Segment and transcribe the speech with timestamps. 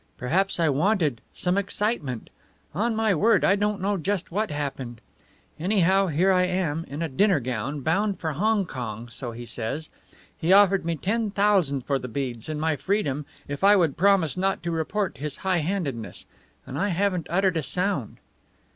[0.17, 2.31] Perhaps I wanted some excitement.
[2.73, 4.99] On my word, I don't know just what happened.
[5.59, 9.91] Anyhow, here I am in a dinner gown, bound for Hong Kong, so he says.
[10.35, 14.35] He offered me ten thousand for the beads, and my freedom, if I would promise
[14.35, 16.25] not to report his high handedness;
[16.65, 18.17] and I haven't uttered a sound."